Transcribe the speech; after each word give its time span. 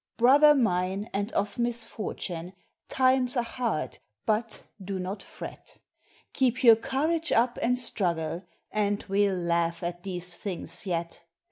Brother 0.17 0.55
mine, 0.55 1.11
and 1.13 1.31
of 1.33 1.59
misfortune! 1.59 2.53
times 2.87 3.37
are 3.37 3.43
hard, 3.43 3.99
but 4.25 4.63
do 4.83 4.97
not 4.97 5.21
fret, 5.21 5.77
Keep 6.33 6.63
your 6.63 6.75
courage 6.75 7.31
up 7.31 7.59
and 7.61 7.77
struggle, 7.77 8.41
and 8.71 9.03
we'll 9.03 9.37
laugh 9.37 9.83
at 9.83 10.01
these 10.01 10.33
things 10.35 10.87
yet. 10.87 11.23